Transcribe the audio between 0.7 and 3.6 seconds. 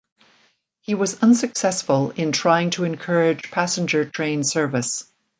He was unsuccessful in trying to encourage